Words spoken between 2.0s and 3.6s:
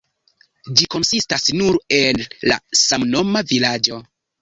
el la samnoma